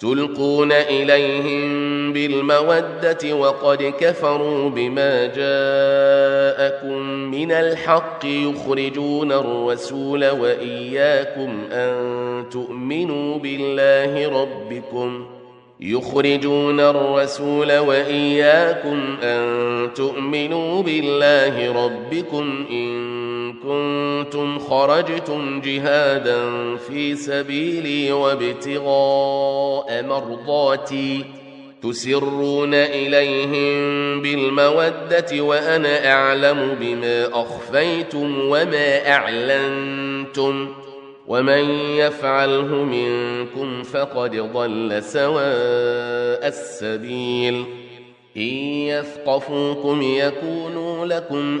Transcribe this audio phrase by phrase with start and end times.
[0.00, 11.94] تلقون إليهم بالمودة وقد كفروا بما جاءكم من الحق يخرجون الرسول وإياكم أن
[12.50, 15.26] تؤمنوا بالله ربكم
[15.80, 23.29] يخرجون الرسول وإياكم أن تؤمنوا بالله ربكم إن
[23.62, 31.24] كنتم خرجتم جهادا في سبيلي وابتغاء مرضاتي
[31.82, 40.68] تسرون إليهم بالمودة وأنا أعلم بما أخفيتم وما أعلنتم
[41.28, 47.64] ومن يفعله منكم فقد ضل سواء السبيل
[48.36, 48.42] إن
[48.88, 51.60] يثقفوكم يكونوا لكم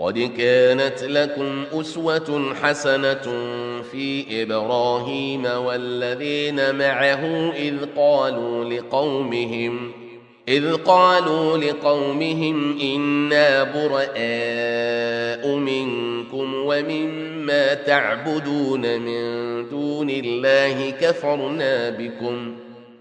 [0.00, 3.22] قد كانت لكم أسوة حسنة
[3.92, 9.92] في إبراهيم والذين معه إذ قالوا لقومهم
[10.48, 22.69] إذ قالوا لقومهم إنا براء منكم ومما تعبدون من دون الله كفرنا بكم ۖ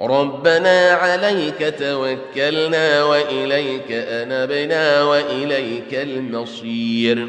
[0.00, 7.28] ربنا عليك توكلنا وإليك أنبنا وإليك المصير.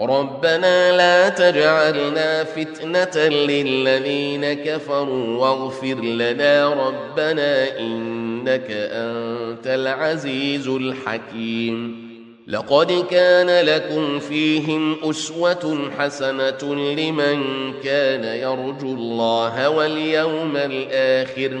[0.00, 12.10] ربنا لا تجعلنا فتنة للذين كفروا واغفر لنا ربنا إنك أنت العزيز الحكيم.
[12.46, 17.42] لقد كان لكم فيهم أسوة حسنة لمن
[17.84, 21.60] كان يرجو الله واليوم الآخر.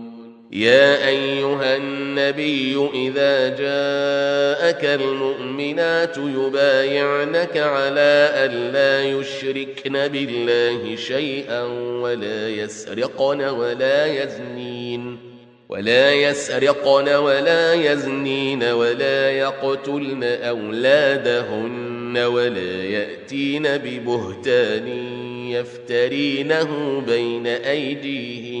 [0.51, 11.63] يا أيها النبي إذا جاءك المؤمنات يبايعنك على الا يشركن بالله شيئا
[12.01, 15.17] ولا يسرقن ولا يزنين
[15.69, 24.87] ولا يسرقن ولا يزنين ولا يقتلن أولادهن ولا يأتين ببهتان
[25.51, 28.60] يفترينه بين أيديهن